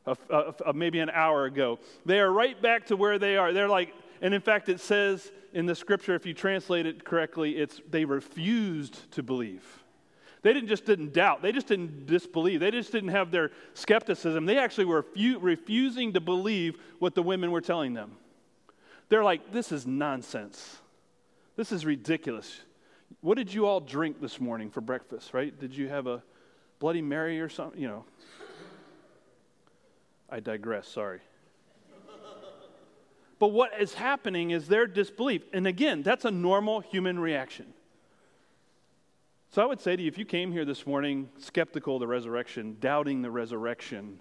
a, 0.06 0.16
a, 0.30 0.54
a, 0.66 0.72
maybe 0.72 0.98
an 0.98 1.10
hour 1.10 1.44
ago. 1.44 1.78
They 2.04 2.20
are 2.20 2.30
right 2.30 2.60
back 2.60 2.86
to 2.86 2.96
where 2.96 3.18
they 3.18 3.36
are. 3.36 3.52
They're 3.52 3.68
like 3.68 3.94
and 4.20 4.34
in 4.34 4.40
fact, 4.40 4.68
it 4.68 4.80
says 4.80 5.30
in 5.52 5.66
the 5.66 5.74
scripture, 5.74 6.14
if 6.14 6.26
you 6.26 6.34
translate 6.34 6.86
it 6.86 7.04
correctly, 7.04 7.56
it's 7.56 7.80
they 7.90 8.04
refused 8.04 9.10
to 9.12 9.22
believe. 9.22 9.64
They 10.42 10.52
didn't 10.52 10.68
just 10.68 10.84
didn't 10.84 11.14
doubt. 11.14 11.40
They 11.40 11.52
just 11.52 11.66
didn't 11.66 12.06
disbelieve. 12.06 12.60
They 12.60 12.70
just 12.70 12.92
didn't 12.92 13.08
have 13.10 13.30
their 13.30 13.50
skepticism. 13.72 14.44
They 14.44 14.58
actually 14.58 14.84
were 14.84 15.06
refusing 15.40 16.12
to 16.12 16.20
believe 16.20 16.76
what 16.98 17.14
the 17.14 17.22
women 17.22 17.50
were 17.50 17.62
telling 17.62 17.94
them. 17.94 18.16
They're 19.08 19.24
like, 19.24 19.52
this 19.52 19.72
is 19.72 19.86
nonsense. 19.86 20.78
This 21.56 21.72
is 21.72 21.86
ridiculous. 21.86 22.60
What 23.22 23.38
did 23.38 23.54
you 23.54 23.66
all 23.66 23.80
drink 23.80 24.20
this 24.20 24.38
morning 24.38 24.70
for 24.70 24.82
breakfast, 24.82 25.32
right? 25.32 25.58
Did 25.58 25.74
you 25.74 25.88
have 25.88 26.06
a 26.06 26.22
Bloody 26.78 27.00
Mary 27.00 27.40
or 27.40 27.48
something? 27.48 27.80
You 27.80 27.88
know. 27.88 28.04
I 30.28 30.40
digress, 30.40 30.88
sorry. 30.88 31.20
But 33.44 33.52
what 33.52 33.78
is 33.78 33.92
happening 33.92 34.52
is 34.52 34.68
their 34.68 34.86
disbelief. 34.86 35.42
And 35.52 35.66
again, 35.66 36.02
that's 36.02 36.24
a 36.24 36.30
normal 36.30 36.80
human 36.80 37.18
reaction. 37.18 37.74
So 39.50 39.60
I 39.60 39.66
would 39.66 39.82
say 39.82 39.96
to 39.96 40.02
you 40.02 40.08
if 40.08 40.16
you 40.16 40.24
came 40.24 40.50
here 40.50 40.64
this 40.64 40.86
morning 40.86 41.28
skeptical 41.36 41.96
of 41.96 42.00
the 42.00 42.06
resurrection, 42.06 42.78
doubting 42.80 43.20
the 43.20 43.30
resurrection, 43.30 44.18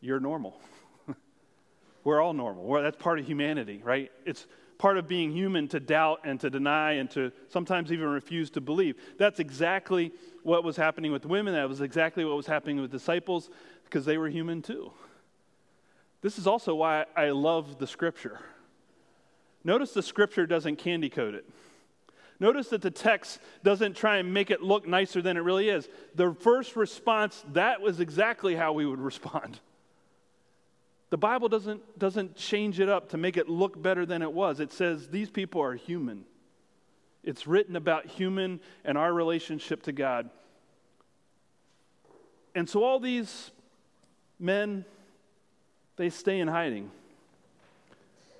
you're 0.00 0.18
normal. 0.18 0.60
We're 2.02 2.20
all 2.20 2.32
normal. 2.32 2.64
We're, 2.64 2.82
that's 2.82 2.96
part 2.96 3.20
of 3.20 3.26
humanity, 3.26 3.80
right? 3.84 4.10
It's 4.26 4.48
part 4.76 4.98
of 4.98 5.06
being 5.06 5.30
human 5.30 5.68
to 5.68 5.78
doubt 5.78 6.22
and 6.24 6.40
to 6.40 6.50
deny 6.50 6.94
and 6.94 7.08
to 7.12 7.30
sometimes 7.46 7.92
even 7.92 8.08
refuse 8.08 8.50
to 8.50 8.60
believe. 8.60 8.96
That's 9.18 9.38
exactly 9.38 10.10
what 10.42 10.64
was 10.64 10.76
happening 10.76 11.12
with 11.12 11.26
women. 11.26 11.54
That 11.54 11.68
was 11.68 11.80
exactly 11.80 12.24
what 12.24 12.36
was 12.36 12.46
happening 12.46 12.80
with 12.80 12.90
disciples 12.90 13.50
because 13.84 14.04
they 14.04 14.18
were 14.18 14.28
human 14.28 14.62
too. 14.62 14.90
This 16.22 16.38
is 16.38 16.46
also 16.46 16.74
why 16.74 17.04
I 17.16 17.30
love 17.30 17.78
the 17.78 17.86
scripture. 17.86 18.40
Notice 19.64 19.92
the 19.92 20.02
scripture 20.02 20.46
doesn't 20.46 20.76
candy 20.76 21.10
coat 21.10 21.34
it. 21.34 21.44
Notice 22.40 22.68
that 22.68 22.82
the 22.82 22.90
text 22.90 23.40
doesn't 23.62 23.96
try 23.96 24.16
and 24.16 24.34
make 24.34 24.50
it 24.50 24.62
look 24.62 24.86
nicer 24.86 25.22
than 25.22 25.36
it 25.36 25.40
really 25.40 25.68
is. 25.68 25.88
The 26.14 26.34
first 26.34 26.74
response, 26.74 27.44
that 27.52 27.80
was 27.80 28.00
exactly 28.00 28.56
how 28.56 28.72
we 28.72 28.86
would 28.86 28.98
respond. 29.12 29.60
The 31.10 31.18
Bible 31.18 31.48
doesn't, 31.48 31.98
doesn't 31.98 32.36
change 32.36 32.80
it 32.80 32.88
up 32.88 33.10
to 33.10 33.18
make 33.18 33.36
it 33.36 33.48
look 33.48 33.80
better 33.80 34.06
than 34.06 34.22
it 34.22 34.32
was. 34.32 34.60
It 34.60 34.72
says 34.72 35.08
these 35.08 35.30
people 35.30 35.60
are 35.60 35.74
human. 35.74 36.24
It's 37.22 37.46
written 37.46 37.76
about 37.76 38.06
human 38.06 38.60
and 38.84 38.96
our 38.96 39.12
relationship 39.12 39.82
to 39.84 39.92
God. 39.92 40.30
And 42.54 42.68
so 42.68 42.82
all 42.82 42.98
these 42.98 43.50
men, 44.40 44.84
they 46.02 46.10
stay 46.10 46.40
in 46.40 46.48
hiding, 46.48 46.90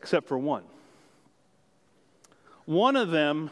except 0.01 0.27
for 0.27 0.37
one. 0.37 0.65
One 2.65 2.97
of 2.97 3.13
them 3.13 3.51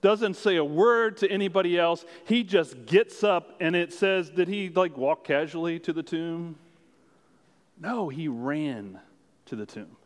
doesn't 0.00 0.34
say 0.34 0.54
a 0.54 0.64
word 0.64 1.16
to 1.16 1.28
anybody 1.28 1.76
else. 1.76 2.04
He 2.26 2.44
just 2.44 2.86
gets 2.86 3.24
up 3.24 3.56
and 3.60 3.74
it 3.74 3.92
says, 3.92 4.30
Did 4.30 4.46
he 4.46 4.68
like 4.68 4.96
walk 4.96 5.24
casually 5.24 5.80
to 5.80 5.92
the 5.92 6.02
tomb? 6.02 6.56
No, 7.80 8.08
he 8.08 8.28
ran 8.28 9.00
to 9.46 9.56
the 9.56 9.66
tomb. 9.66 9.96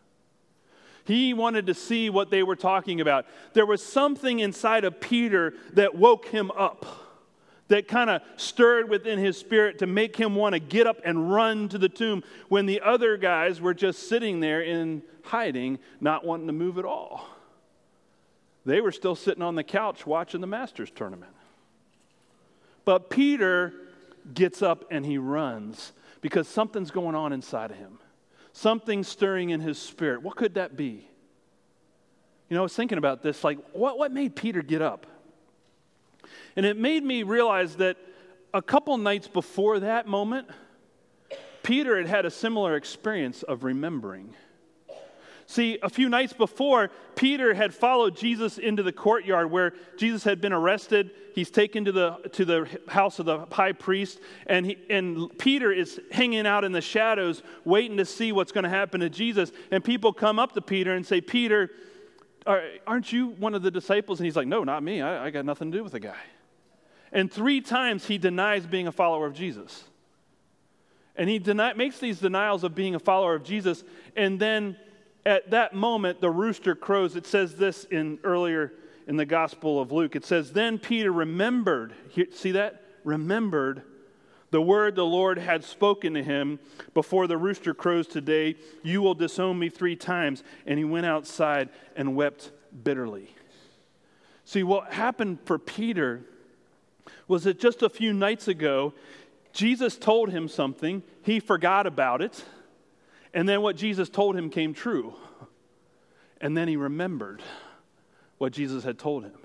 He 1.05 1.35
wanted 1.35 1.67
to 1.67 1.75
see 1.75 2.09
what 2.09 2.31
they 2.31 2.43
were 2.43 2.57
talking 2.57 3.01
about. 3.01 3.27
There 3.53 3.67
was 3.67 3.85
something 3.85 4.39
inside 4.39 4.85
of 4.85 5.01
Peter 5.01 5.53
that 5.75 5.97
woke 5.97 6.29
him 6.29 6.51
up, 6.53 6.87
that 7.73 7.89
kind 7.89 8.11
of 8.11 8.21
stirred 8.37 8.91
within 8.91 9.19
his 9.19 9.39
spirit 9.39 9.79
to 9.79 9.87
make 9.87 10.15
him 10.15 10.35
want 10.35 10.53
to 10.53 10.59
get 10.59 10.87
up 10.87 11.01
and 11.07 11.33
run 11.33 11.71
to 11.71 11.79
the 11.79 11.89
tomb 11.89 12.23
when 12.49 12.67
the 12.67 12.83
other 12.83 13.17
guys 13.17 13.63
were 13.63 13.73
just 13.73 14.11
sitting 14.11 14.41
there 14.41 14.61
in 14.61 15.03
hiding, 15.23 15.79
not 15.99 16.23
wanting 16.23 16.49
to 16.49 16.53
move 16.53 16.77
at 16.77 16.85
all. 16.85 17.27
They 18.67 18.83
were 18.83 18.93
still 18.93 19.15
sitting 19.15 19.43
on 19.43 19.55
the 19.55 19.65
couch 19.65 20.07
watching 20.07 20.43
the 20.43 20.47
Masters 20.47 20.91
tournament. 20.95 21.33
But 22.85 23.09
Peter 23.09 23.73
gets 24.35 24.61
up 24.61 24.85
and 24.91 25.07
he 25.07 25.17
runs 25.17 25.93
because 26.21 26.47
something's 26.47 26.91
going 26.91 27.15
on 27.15 27.33
inside 27.33 27.71
of 27.71 27.79
him. 27.79 27.99
Something 28.53 29.03
stirring 29.03 29.49
in 29.49 29.61
his 29.61 29.79
spirit. 29.79 30.23
What 30.23 30.37
could 30.37 30.55
that 30.55 30.77
be? 30.77 31.09
You 32.51 32.55
know, 32.55 32.61
I 32.61 32.63
was 32.65 32.77
thinking 32.77 32.99
about 32.99 33.23
this 33.23 33.43
like, 33.43 33.59
what, 33.73 33.97
what 33.97 34.13
made 34.13 34.37
Peter 34.37 34.61
get 34.61 34.83
up? 34.83 35.07
And 36.57 36.67
it 36.67 36.77
made 36.77 37.05
me 37.05 37.23
realize 37.23 37.77
that 37.77 37.97
a 38.55 38.63
couple 38.63 38.97
nights 38.99 39.29
before 39.29 39.81
that 39.81 40.07
moment, 40.07 40.49
Peter 41.63 41.97
had 41.97 42.07
had 42.07 42.27
a 42.27 42.31
similar 42.31 42.77
experience 42.77 43.43
of 43.43 43.65
remembering. 43.65 44.35
See, 45.47 45.79
a 45.83 45.91
few 45.91 46.09
nights 46.09 46.33
before, 46.33 46.91
Peter 47.15 47.53
had 47.53 47.75
followed 47.75 48.17
Jesus 48.17 48.59
into 48.59 48.83
the 48.83 48.93
courtyard 48.93 49.51
where 49.51 49.75
Jesus 49.99 50.25
had 50.25 50.41
been 50.41 50.53
arrested. 50.53 51.11
He's 51.35 51.51
taken 51.51 51.85
to 51.85 51.93
the, 51.93 52.13
to 52.33 52.45
the 52.45 52.69
house 52.89 53.19
of 53.19 53.27
the 53.27 53.47
high 53.51 53.73
priest, 53.73 54.19
and, 54.47 54.65
he, 54.65 54.79
and 54.89 55.37
Peter 55.39 55.73
is 55.73 56.01
hanging 56.11 56.47
out 56.47 56.65
in 56.65 56.73
the 56.73 56.81
shadows, 56.81 57.43
waiting 57.65 57.97
to 57.99 58.05
see 58.05 58.33
what's 58.33 58.53
going 58.53 58.65
to 58.65 58.71
happen 58.71 59.01
to 59.01 59.11
Jesus. 59.11 59.53
And 59.71 59.85
people 59.85 60.13
come 60.13 60.39
up 60.39 60.53
to 60.53 60.63
Peter 60.63 60.95
and 60.95 61.05
say, 61.05 61.21
Peter, 61.21 61.71
aren't 62.47 63.13
you 63.13 63.29
one 63.29 63.55
of 63.55 63.63
the 63.63 63.71
disciples? 63.71 64.21
And 64.21 64.27
he's 64.27 64.37
like, 64.37 64.47
No, 64.47 64.65
not 64.65 64.83
me. 64.83 65.01
I, 65.01 65.27
I 65.27 65.31
got 65.31 65.45
nothing 65.45 65.71
to 65.71 65.79
do 65.79 65.85
with 65.85 65.93
the 65.93 66.01
guy. 66.01 66.21
And 67.13 67.31
three 67.31 67.61
times 67.61 68.07
he 68.07 68.19
denies 68.19 68.67
being 68.67 68.87
a 68.87 68.93
follower 68.93 69.27
of 69.27 69.35
Jesus. 69.35 69.85
And 71.15 71.29
he 71.29 71.39
makes 71.77 71.99
these 71.99 72.19
denials 72.19 72.65
of 72.65 72.75
being 72.75 72.95
a 72.95 72.99
follower 72.99 73.35
of 73.35 73.45
Jesus, 73.45 73.85
and 74.17 74.41
then 74.41 74.77
at 75.25 75.51
that 75.51 75.75
moment, 75.75 76.21
the 76.21 76.31
rooster 76.31 76.75
crows. 76.75 77.17
It 77.17 77.27
says 77.27 77.55
this 77.55 77.85
in 77.85 78.19
earlier 78.25 78.73
in 79.07 79.17
the 79.17 79.27
Gospel 79.27 79.81
of 79.81 79.93
Luke. 79.93 80.17
It 80.17 80.25
says, 80.25 80.53
Then 80.53 80.79
Peter 80.79 81.13
remembered, 81.13 81.93
see 82.33 82.53
that? 82.53 82.83
Remembered 83.05 83.83
the 84.53 84.63
word 84.63 84.95
the 84.95 85.05
Lord 85.05 85.39
had 85.39 85.65
spoken 85.65 86.15
to 86.15 86.23
him 86.23 86.61
before 86.95 87.27
the 87.27 87.37
rooster 87.37 87.75
crows 87.75 88.07
today, 88.07 88.55
You 88.85 89.03
will 89.03 89.15
disown 89.15 89.59
me 89.59 89.69
three 89.69 89.97
times. 89.97 90.45
And 90.67 90.79
he 90.79 90.85
went 90.85 91.07
outside 91.07 91.71
and 91.97 92.15
wept 92.15 92.53
bitterly. 92.85 93.35
See, 94.45 94.63
what 94.63 94.93
happened 94.93 95.39
for 95.47 95.59
Peter 95.59 96.23
was 97.27 97.45
that 97.45 97.59
just 97.59 97.83
a 97.83 97.89
few 97.89 98.13
nights 98.13 98.47
ago, 98.47 98.93
Jesus 99.53 99.97
told 99.97 100.31
him 100.31 100.49
something, 100.49 101.03
he 101.23 101.41
forgot 101.41 101.87
about 101.87 102.23
it 102.23 102.45
and 103.35 103.49
then 103.49 103.63
what 103.63 103.77
Jesus 103.77 104.09
told 104.09 104.37
him 104.37 104.51
came 104.51 104.75
true. 104.75 105.15
And 106.41 106.57
then 106.57 106.69
he 106.69 106.77
remembered 106.77 107.43
what 108.39 108.53
Jesus 108.53 108.85
had 108.85 108.99
told 108.99 109.25
him. 109.25 109.39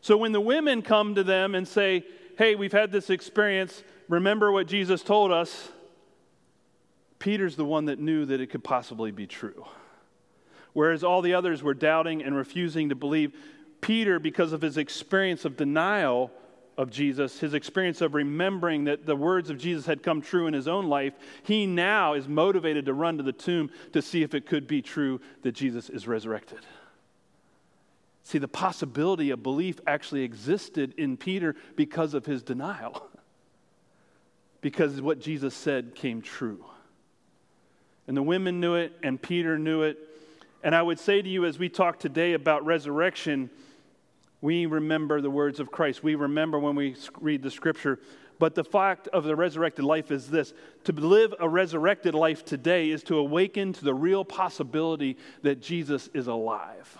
So 0.00 0.16
when 0.16 0.32
the 0.32 0.40
women 0.40 0.82
come 0.82 1.14
to 1.14 1.22
them 1.22 1.54
and 1.54 1.66
say, 1.66 2.04
Hey, 2.36 2.54
we've 2.54 2.72
had 2.72 2.90
this 2.90 3.10
experience, 3.10 3.84
remember 4.08 4.52
what 4.52 4.66
Jesus 4.66 5.02
told 5.02 5.32
us, 5.32 5.68
Peter's 7.18 7.56
the 7.56 7.64
one 7.64 7.86
that 7.86 7.98
knew 7.98 8.24
that 8.26 8.40
it 8.40 8.48
could 8.50 8.64
possibly 8.64 9.10
be 9.10 9.26
true. 9.26 9.64
Whereas 10.72 11.04
all 11.04 11.22
the 11.22 11.34
others 11.34 11.62
were 11.62 11.74
doubting 11.74 12.22
and 12.22 12.36
refusing 12.36 12.88
to 12.88 12.94
believe, 12.94 13.32
Peter, 13.80 14.18
because 14.18 14.52
of 14.52 14.60
his 14.60 14.76
experience 14.76 15.44
of 15.44 15.56
denial, 15.56 16.30
of 16.76 16.90
Jesus, 16.90 17.38
his 17.38 17.54
experience 17.54 18.00
of 18.00 18.14
remembering 18.14 18.84
that 18.84 19.06
the 19.06 19.16
words 19.16 19.50
of 19.50 19.58
Jesus 19.58 19.86
had 19.86 20.02
come 20.02 20.20
true 20.20 20.46
in 20.46 20.54
his 20.54 20.66
own 20.66 20.86
life, 20.86 21.14
he 21.44 21.66
now 21.66 22.14
is 22.14 22.26
motivated 22.26 22.86
to 22.86 22.94
run 22.94 23.16
to 23.18 23.22
the 23.22 23.32
tomb 23.32 23.70
to 23.92 24.02
see 24.02 24.22
if 24.22 24.34
it 24.34 24.46
could 24.46 24.66
be 24.66 24.82
true 24.82 25.20
that 25.42 25.52
Jesus 25.52 25.88
is 25.88 26.08
resurrected. 26.08 26.60
See, 28.24 28.38
the 28.38 28.48
possibility 28.48 29.30
of 29.30 29.42
belief 29.42 29.80
actually 29.86 30.22
existed 30.22 30.94
in 30.96 31.16
Peter 31.16 31.54
because 31.76 32.14
of 32.14 32.26
his 32.26 32.42
denial, 32.42 33.06
because 34.64 34.98
what 35.02 35.20
Jesus 35.20 35.52
said 35.52 35.94
came 35.94 36.22
true. 36.22 36.64
And 38.08 38.16
the 38.16 38.22
women 38.22 38.60
knew 38.60 38.76
it, 38.76 38.94
and 39.02 39.20
Peter 39.20 39.58
knew 39.58 39.82
it. 39.82 39.98
And 40.62 40.74
I 40.74 40.80
would 40.80 40.98
say 40.98 41.20
to 41.20 41.28
you, 41.28 41.44
as 41.44 41.58
we 41.58 41.68
talk 41.68 41.98
today 41.98 42.32
about 42.32 42.64
resurrection, 42.64 43.50
we 44.40 44.64
remember 44.64 45.20
the 45.20 45.28
words 45.28 45.60
of 45.60 45.70
Christ. 45.70 46.02
We 46.02 46.14
remember 46.14 46.58
when 46.58 46.76
we 46.76 46.96
read 47.20 47.42
the 47.42 47.50
scripture. 47.50 48.00
But 48.38 48.54
the 48.54 48.64
fact 48.64 49.06
of 49.08 49.24
the 49.24 49.36
resurrected 49.36 49.84
life 49.84 50.10
is 50.10 50.30
this 50.30 50.54
to 50.84 50.92
live 50.92 51.34
a 51.38 51.46
resurrected 51.46 52.14
life 52.14 52.42
today 52.42 52.88
is 52.88 53.02
to 53.02 53.18
awaken 53.18 53.74
to 53.74 53.84
the 53.84 53.92
real 53.92 54.24
possibility 54.24 55.18
that 55.42 55.60
Jesus 55.60 56.08
is 56.14 56.26
alive. 56.26 56.96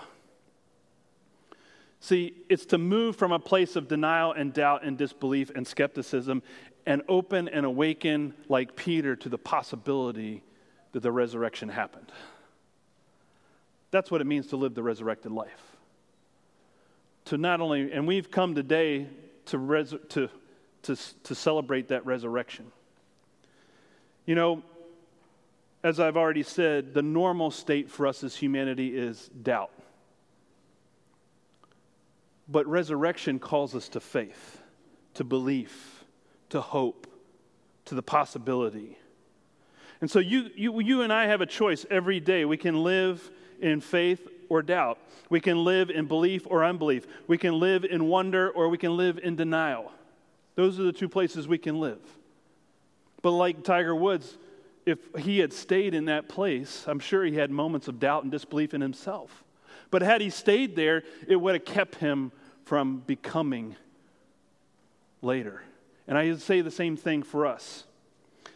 See, 2.01 2.35
it's 2.51 2.67
to 2.67 2.77
move 2.77 3.17
from 3.17 3.33
a 3.33 3.39
place 3.39 3.77
of 3.77 3.89
denial 3.89 4.33
and 4.33 4.53
doubt 4.53 4.85
and 4.85 4.99
disbelief 4.99 5.49
and 5.55 5.67
skepticism 5.67 6.43
and 6.87 7.03
open 7.09 7.49
and 7.49 7.65
awaken, 7.65 8.35
like 8.49 8.77
Peter, 8.77 9.17
to 9.17 9.29
the 9.29 9.39
possibility 9.39 10.43
that 10.93 11.01
the 11.01 11.13
resurrection 11.13 11.69
happened. 11.69 12.11
That's 13.91 14.11
what 14.11 14.21
it 14.21 14.27
means 14.27 14.49
to 14.49 14.57
live 14.57 14.75
the 14.75 14.83
resurrected 14.83 15.33
life 15.33 15.75
to 17.27 17.39
not 17.39 17.61
only, 17.61 17.93
and 17.93 18.07
we've 18.07 18.31
come 18.31 18.55
today 18.55 19.07
to, 19.47 19.59
res, 19.59 19.95
to, 20.11 20.29
to, 20.83 20.97
to 21.23 21.35
celebrate 21.35 21.89
that 21.89 22.05
resurrection. 22.05 22.71
You 24.27 24.35
know, 24.35 24.63
as 25.83 26.01
I've 26.01 26.17
already 26.17 26.43
said, 26.43 26.95
the 26.95 27.03
normal 27.03 27.51
state 27.51 27.91
for 27.91 28.07
us 28.07 28.25
as 28.25 28.37
humanity 28.37 28.97
is 28.97 29.29
doubt. 29.43 29.71
But 32.49 32.67
resurrection 32.67 33.39
calls 33.39 33.75
us 33.75 33.89
to 33.91 34.01
faith, 34.01 34.61
to 35.15 35.25
belief, 35.25 36.04
to 36.55 36.61
hope, 36.61 37.09
to 37.85 37.97
the 37.97 38.03
possibility. 38.03 38.97
And 40.01 40.09
so 40.09 40.21
you, 40.21 40.51
you, 40.55 40.81
you 40.81 41.03
and 41.03 41.13
I 41.13 41.27
have 41.27 41.41
a 41.41 41.47
choice 41.47 41.85
every 41.91 42.21
day. 42.21 42.45
We 42.45 42.57
can 42.57 42.85
live 42.85 43.29
in 43.61 43.81
faith 43.81 44.25
or 44.49 44.63
doubt. 44.63 45.01
We 45.29 45.41
can 45.41 45.65
live 45.65 45.91
in 45.91 46.07
belief 46.07 46.47
or 46.47 46.65
unbelief. 46.65 47.09
We 47.27 47.39
can 47.39 47.59
live 47.59 47.85
in 47.85 48.07
wonder 48.07 48.51
or 48.51 48.69
we 48.69 48.79
can 48.79 48.97
live 48.97 49.19
in 49.21 49.35
denial. 49.35 49.91
Those 50.55 50.79
are 50.79 50.85
the 50.85 50.93
two 50.93 51.09
places 51.09 51.49
we 51.49 51.59
can 51.59 51.81
live. 51.81 51.99
But 53.21 53.33
like 53.33 53.65
Tiger 53.65 53.97
Woods, 53.97 54.39
if 54.87 55.01
he 55.19 55.41
had 55.41 55.53
stayed 55.53 55.93
in 55.93 56.05
that 56.05 56.29
place, 56.29 56.85
I'm 56.87 57.01
sure 57.01 57.25
he 57.25 57.35
had 57.35 57.51
moments 57.51 57.89
of 57.89 57.99
doubt 57.99 58.23
and 58.23 58.31
disbelief 58.31 58.75
in 58.75 58.81
himself. 58.81 59.43
But 59.91 60.03
had 60.03 60.21
he 60.21 60.31
stayed 60.31 60.77
there, 60.77 61.03
it 61.27 61.35
would 61.35 61.57
have 61.57 61.65
kept 61.65 61.97
him 61.97 62.31
from 62.65 62.99
becoming 62.99 63.75
later. 65.21 65.65
And 66.07 66.19
I 66.19 66.35
say 66.37 66.61
the 66.61 66.71
same 66.71 66.97
thing 66.97 67.23
for 67.23 67.47
us. 67.47 67.85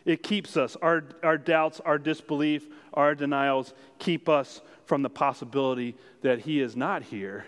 It 0.04 0.22
keeps 0.22 0.56
us, 0.56 0.76
our, 0.76 1.04
our 1.22 1.36
doubts, 1.36 1.80
our 1.80 1.98
disbelief, 1.98 2.66
our 2.94 3.14
denials 3.14 3.74
keep 3.98 4.28
us 4.28 4.60
from 4.86 5.02
the 5.02 5.10
possibility 5.10 5.96
that 6.22 6.40
he 6.40 6.60
is 6.60 6.76
not 6.76 7.02
here, 7.02 7.44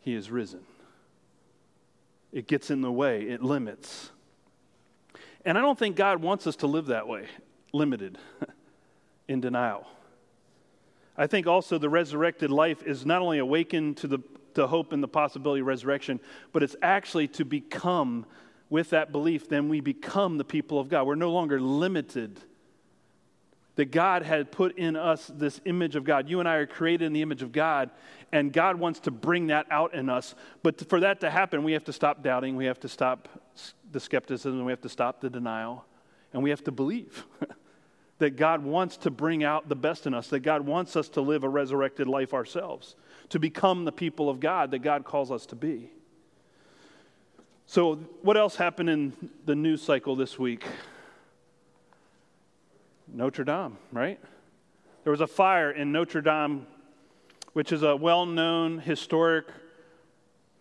he 0.00 0.14
is 0.14 0.30
risen. 0.30 0.60
It 2.32 2.46
gets 2.46 2.70
in 2.70 2.80
the 2.80 2.92
way, 2.92 3.22
it 3.22 3.42
limits. 3.42 4.10
And 5.44 5.58
I 5.58 5.60
don't 5.60 5.78
think 5.78 5.96
God 5.96 6.22
wants 6.22 6.46
us 6.46 6.56
to 6.56 6.66
live 6.66 6.86
that 6.86 7.08
way, 7.08 7.26
limited, 7.72 8.18
in 9.28 9.40
denial. 9.40 9.86
I 11.16 11.26
think 11.26 11.46
also 11.46 11.76
the 11.76 11.90
resurrected 11.90 12.50
life 12.50 12.82
is 12.84 13.04
not 13.04 13.20
only 13.20 13.38
awakened 13.38 13.98
to 13.98 14.06
the 14.06 14.20
to 14.54 14.66
hope 14.66 14.92
in 14.92 15.00
the 15.00 15.08
possibility 15.08 15.60
of 15.60 15.66
resurrection, 15.66 16.20
but 16.52 16.62
it's 16.62 16.76
actually 16.82 17.28
to 17.28 17.44
become, 17.44 18.26
with 18.70 18.90
that 18.90 19.12
belief, 19.12 19.48
then 19.48 19.68
we 19.68 19.80
become 19.80 20.38
the 20.38 20.44
people 20.44 20.78
of 20.78 20.88
God. 20.88 21.06
We're 21.06 21.16
no 21.16 21.32
longer 21.32 21.60
limited. 21.60 22.40
That 23.76 23.90
God 23.90 24.22
had 24.22 24.50
put 24.50 24.78
in 24.78 24.96
us 24.96 25.30
this 25.34 25.60
image 25.64 25.96
of 25.96 26.04
God. 26.04 26.28
You 26.28 26.40
and 26.40 26.48
I 26.48 26.54
are 26.56 26.66
created 26.66 27.04
in 27.04 27.12
the 27.12 27.22
image 27.22 27.42
of 27.42 27.52
God, 27.52 27.90
and 28.32 28.52
God 28.52 28.76
wants 28.76 29.00
to 29.00 29.10
bring 29.10 29.48
that 29.48 29.66
out 29.70 29.94
in 29.94 30.08
us. 30.08 30.34
But 30.62 30.88
for 30.88 31.00
that 31.00 31.20
to 31.20 31.30
happen, 31.30 31.62
we 31.62 31.72
have 31.72 31.84
to 31.84 31.92
stop 31.92 32.22
doubting, 32.22 32.56
we 32.56 32.66
have 32.66 32.80
to 32.80 32.88
stop 32.88 33.28
the 33.90 34.00
skepticism, 34.00 34.64
we 34.64 34.72
have 34.72 34.82
to 34.82 34.88
stop 34.88 35.20
the 35.20 35.30
denial, 35.30 35.84
and 36.32 36.42
we 36.42 36.50
have 36.50 36.64
to 36.64 36.72
believe. 36.72 37.26
that 38.18 38.36
God 38.36 38.62
wants 38.62 38.98
to 38.98 39.10
bring 39.10 39.42
out 39.44 39.68
the 39.70 39.74
best 39.74 40.06
in 40.06 40.12
us, 40.12 40.28
that 40.28 40.40
God 40.40 40.66
wants 40.66 40.94
us 40.94 41.08
to 41.10 41.22
live 41.22 41.42
a 41.42 41.48
resurrected 41.48 42.06
life 42.06 42.34
ourselves 42.34 42.94
to 43.30 43.38
become 43.38 43.84
the 43.84 43.92
people 43.92 44.28
of 44.28 44.38
God 44.38 44.72
that 44.72 44.80
God 44.80 45.04
calls 45.04 45.30
us 45.30 45.46
to 45.46 45.56
be. 45.56 45.90
So, 47.70 47.94
what 48.22 48.36
else 48.36 48.56
happened 48.56 48.90
in 48.90 49.12
the 49.46 49.54
news 49.54 49.80
cycle 49.80 50.16
this 50.16 50.36
week? 50.36 50.64
Notre 53.06 53.44
Dame, 53.44 53.78
right? 53.92 54.18
There 55.04 55.12
was 55.12 55.20
a 55.20 55.28
fire 55.28 55.70
in 55.70 55.92
Notre 55.92 56.20
Dame, 56.20 56.66
which 57.52 57.70
is 57.70 57.84
a 57.84 57.94
well 57.94 58.26
known 58.26 58.80
historic 58.80 59.46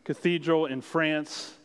cathedral 0.03 0.67
in 0.67 0.81
France. 0.81 1.55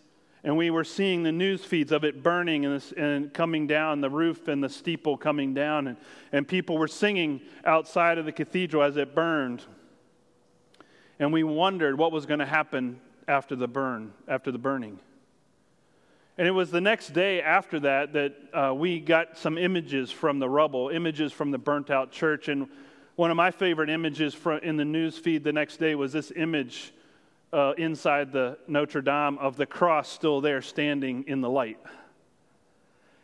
And 0.44 0.56
we 0.56 0.70
were 0.70 0.82
seeing 0.82 1.24
the 1.24 1.32
news 1.32 1.62
feeds 1.62 1.92
of 1.92 2.04
it 2.04 2.22
burning 2.22 2.64
and, 2.64 2.76
this, 2.76 2.92
and 2.92 3.30
coming 3.34 3.66
down, 3.66 4.00
the 4.00 4.08
roof 4.08 4.48
and 4.48 4.64
the 4.64 4.70
steeple 4.70 5.18
coming 5.18 5.52
down. 5.52 5.88
And, 5.88 5.98
and 6.32 6.48
people 6.48 6.78
were 6.78 6.88
singing 6.88 7.42
outside 7.66 8.16
of 8.16 8.24
the 8.24 8.32
cathedral 8.32 8.82
as 8.82 8.96
it 8.96 9.14
burned 9.14 9.62
and 11.18 11.34
we 11.34 11.44
wondered 11.44 11.98
what 11.98 12.12
was 12.12 12.24
going 12.24 12.40
to 12.40 12.46
happen 12.46 12.98
after 13.28 13.54
the 13.54 13.68
burn, 13.68 14.14
after 14.26 14.50
the 14.50 14.58
burning. 14.58 14.98
And 16.36 16.48
it 16.48 16.50
was 16.50 16.70
the 16.70 16.80
next 16.80 17.10
day 17.10 17.40
after 17.40 17.78
that 17.80 18.12
that 18.14 18.34
uh, 18.52 18.74
we 18.74 18.98
got 18.98 19.38
some 19.38 19.56
images 19.56 20.10
from 20.10 20.40
the 20.40 20.48
rubble, 20.48 20.88
images 20.88 21.32
from 21.32 21.52
the 21.52 21.58
burnt 21.58 21.90
out 21.90 22.10
church. 22.10 22.48
And 22.48 22.68
one 23.14 23.30
of 23.30 23.36
my 23.36 23.52
favorite 23.52 23.88
images 23.88 24.36
in 24.62 24.76
the 24.76 24.84
news 24.84 25.16
feed 25.16 25.44
the 25.44 25.52
next 25.52 25.76
day 25.76 25.94
was 25.94 26.12
this 26.12 26.32
image 26.34 26.92
uh, 27.52 27.72
inside 27.78 28.32
the 28.32 28.58
Notre 28.66 29.00
Dame 29.00 29.38
of 29.38 29.56
the 29.56 29.66
cross 29.66 30.08
still 30.08 30.40
there 30.40 30.60
standing 30.60 31.24
in 31.28 31.40
the 31.40 31.48
light. 31.48 31.78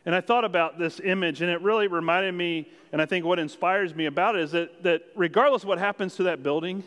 And 0.07 0.14
I 0.14 0.21
thought 0.21 0.45
about 0.45 0.79
this 0.79 1.00
image, 1.02 1.43
and 1.43 1.50
it 1.50 1.61
really 1.61 1.88
reminded 1.88 2.33
me, 2.33 2.69
and 2.93 3.02
I 3.02 3.07
think 3.07 3.25
what 3.25 3.38
inspires 3.38 3.95
me 3.95 4.07
about 4.07 4.37
it 4.37 4.43
is 4.43 4.52
that, 4.52 4.83
that 4.85 5.02
regardless 5.14 5.62
of 5.62 5.69
what 5.69 5.79
happens 5.79 6.14
to 6.17 6.23
that 6.25 6.43
building, 6.43 6.85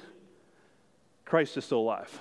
Christ 1.25 1.58
is 1.58 1.65
still 1.65 1.80
alive. 1.80 2.18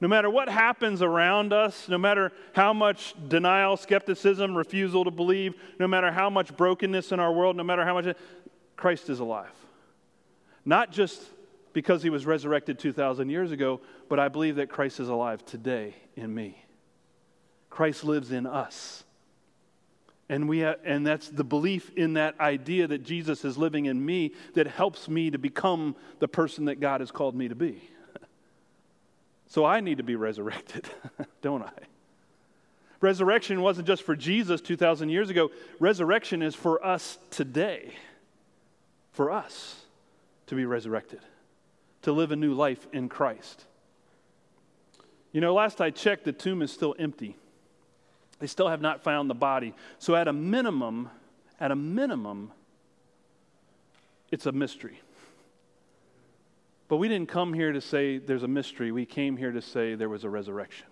No 0.00 0.08
matter 0.08 0.30
what 0.30 0.48
happens 0.48 1.02
around 1.02 1.52
us, 1.52 1.88
no 1.88 1.98
matter 1.98 2.32
how 2.54 2.72
much 2.72 3.14
denial, 3.28 3.76
skepticism, 3.76 4.56
refusal 4.56 5.04
to 5.04 5.10
believe, 5.10 5.54
no 5.78 5.86
matter 5.86 6.10
how 6.10 6.30
much 6.30 6.56
brokenness 6.56 7.12
in 7.12 7.20
our 7.20 7.32
world, 7.32 7.56
no 7.56 7.64
matter 7.64 7.84
how 7.84 7.94
much, 7.94 8.16
Christ 8.76 9.10
is 9.10 9.20
alive. 9.20 9.54
Not 10.64 10.90
just 10.90 11.20
because 11.74 12.02
he 12.02 12.10
was 12.10 12.24
resurrected 12.24 12.78
2,000 12.78 13.28
years 13.28 13.52
ago, 13.52 13.80
but 14.08 14.18
I 14.18 14.28
believe 14.28 14.56
that 14.56 14.70
Christ 14.70 15.00
is 15.00 15.08
alive 15.08 15.44
today 15.44 15.94
in 16.16 16.34
me. 16.34 16.64
Christ 17.68 18.02
lives 18.02 18.32
in 18.32 18.46
us. 18.46 19.04
And, 20.30 20.48
we 20.48 20.60
have, 20.60 20.78
and 20.84 21.06
that's 21.06 21.28
the 21.28 21.44
belief 21.44 21.90
in 21.96 22.14
that 22.14 22.38
idea 22.40 22.86
that 22.86 23.04
Jesus 23.04 23.44
is 23.44 23.58
living 23.58 23.86
in 23.86 24.04
me 24.04 24.32
that 24.54 24.66
helps 24.66 25.08
me 25.08 25.30
to 25.30 25.38
become 25.38 25.96
the 26.20 26.28
person 26.28 26.66
that 26.66 26.80
God 26.80 27.00
has 27.00 27.10
called 27.10 27.34
me 27.34 27.48
to 27.48 27.54
be. 27.54 27.82
So 29.50 29.64
I 29.64 29.80
need 29.80 29.98
to 29.98 30.04
be 30.04 30.14
resurrected, 30.14 30.88
don't 31.42 31.62
I? 31.62 31.72
Resurrection 33.00 33.62
wasn't 33.62 33.88
just 33.88 34.04
for 34.04 34.14
Jesus 34.14 34.60
2,000 34.60 35.08
years 35.08 35.28
ago, 35.28 35.50
resurrection 35.80 36.40
is 36.40 36.54
for 36.54 36.84
us 36.86 37.18
today. 37.30 37.92
For 39.10 39.32
us 39.32 39.74
to 40.46 40.54
be 40.54 40.64
resurrected, 40.64 41.18
to 42.02 42.12
live 42.12 42.30
a 42.30 42.36
new 42.36 42.54
life 42.54 42.86
in 42.92 43.08
Christ. 43.08 43.64
You 45.32 45.40
know, 45.40 45.52
last 45.52 45.80
I 45.80 45.90
checked, 45.90 46.24
the 46.24 46.32
tomb 46.32 46.62
is 46.62 46.70
still 46.70 46.94
empty. 46.96 47.36
They 48.38 48.46
still 48.46 48.68
have 48.68 48.80
not 48.80 49.02
found 49.02 49.28
the 49.28 49.34
body. 49.34 49.74
So, 49.98 50.14
at 50.14 50.28
a 50.28 50.32
minimum, 50.32 51.10
at 51.58 51.72
a 51.72 51.76
minimum, 51.76 52.52
it's 54.30 54.46
a 54.46 54.52
mystery. 54.52 55.00
But 56.90 56.96
we 56.96 57.06
didn't 57.06 57.28
come 57.28 57.54
here 57.54 57.70
to 57.70 57.80
say 57.80 58.18
there's 58.18 58.42
a 58.42 58.48
mystery. 58.48 58.90
We 58.90 59.06
came 59.06 59.36
here 59.36 59.52
to 59.52 59.62
say 59.62 59.94
there 59.94 60.08
was 60.08 60.24
a 60.24 60.28
resurrection. 60.28 60.88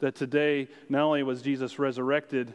That 0.00 0.14
today, 0.14 0.68
not 0.90 1.00
only 1.00 1.22
was 1.22 1.40
Jesus 1.40 1.78
resurrected, 1.78 2.52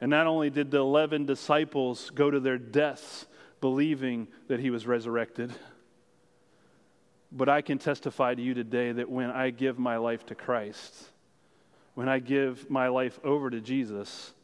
and 0.00 0.10
not 0.10 0.26
only 0.26 0.50
did 0.50 0.72
the 0.72 0.78
11 0.78 1.26
disciples 1.26 2.10
go 2.10 2.28
to 2.28 2.40
their 2.40 2.58
deaths 2.58 3.26
believing 3.60 4.26
that 4.48 4.58
he 4.58 4.70
was 4.70 4.84
resurrected, 4.84 5.52
but 7.30 7.48
I 7.48 7.62
can 7.62 7.78
testify 7.78 8.34
to 8.34 8.42
you 8.42 8.54
today 8.54 8.90
that 8.90 9.08
when 9.08 9.30
I 9.30 9.50
give 9.50 9.78
my 9.78 9.96
life 9.96 10.26
to 10.26 10.34
Christ, 10.34 10.92
when 11.94 12.08
I 12.08 12.18
give 12.18 12.68
my 12.68 12.88
life 12.88 13.20
over 13.22 13.48
to 13.48 13.60
Jesus, 13.60 14.34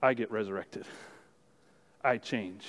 I 0.00 0.14
get 0.14 0.30
resurrected. 0.30 0.86
I 2.02 2.16
change. 2.16 2.64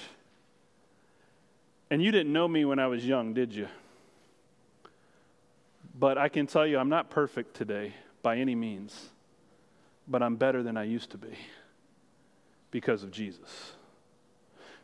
And 1.89 2.02
you 2.04 2.12
didn't 2.12 2.34
know 2.34 2.47
me 2.47 2.65
when 2.65 2.80
I 2.80 2.88
was 2.88 3.06
young, 3.06 3.34
did 3.34 3.54
you? 3.54 3.67
But 5.97 6.17
I 6.17 6.30
can 6.30 6.45
tell 6.45 6.67
you, 6.67 6.78
I'm 6.78 6.89
not 6.89 7.10
perfect 7.10 7.56
today 7.56 7.93
by 8.21 8.38
any 8.38 8.56
means, 8.56 9.10
but 10.08 10.21
I'm 10.21 10.36
better 10.36 10.62
than 10.63 10.78
I 10.78 10.84
used 10.84 11.12
to 11.12 11.17
be 11.17 11.38
because 12.71 13.04
of 13.04 13.12
Jesus. 13.12 13.73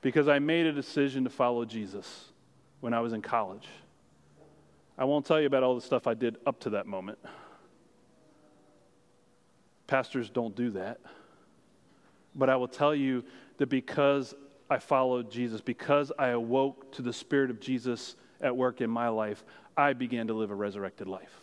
Because 0.01 0.27
I 0.27 0.39
made 0.39 0.65
a 0.65 0.71
decision 0.71 1.23
to 1.25 1.29
follow 1.29 1.65
Jesus 1.65 2.25
when 2.79 2.93
I 2.93 2.99
was 3.01 3.13
in 3.13 3.21
college. 3.21 3.67
I 4.97 5.05
won't 5.05 5.25
tell 5.25 5.39
you 5.39 5.47
about 5.47 5.63
all 5.63 5.75
the 5.75 5.81
stuff 5.81 6.07
I 6.07 6.13
did 6.13 6.37
up 6.45 6.59
to 6.61 6.71
that 6.71 6.87
moment. 6.87 7.19
Pastors 9.87 10.29
don't 10.29 10.55
do 10.55 10.71
that. 10.71 10.99
But 12.35 12.49
I 12.49 12.55
will 12.55 12.67
tell 12.67 12.95
you 12.95 13.23
that 13.57 13.67
because 13.67 14.33
I 14.73 14.79
followed 14.79 15.29
Jesus, 15.29 15.61
because 15.61 16.11
I 16.17 16.29
awoke 16.29 16.91
to 16.93 17.03
the 17.03 17.13
Spirit 17.13 17.51
of 17.51 17.59
Jesus 17.59 18.15
at 18.41 18.57
work 18.57 18.81
in 18.81 18.89
my 18.89 19.07
life, 19.07 19.43
I 19.77 19.93
began 19.93 20.25
to 20.27 20.33
live 20.33 20.49
a 20.49 20.55
resurrected 20.55 21.05
life. 21.05 21.39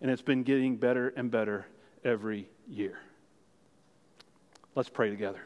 And 0.00 0.08
it's 0.08 0.22
been 0.22 0.44
getting 0.44 0.76
better 0.76 1.12
and 1.16 1.32
better 1.32 1.66
every 2.04 2.48
year. 2.68 3.00
Let's 4.76 4.88
pray 4.88 5.10
together. 5.10 5.40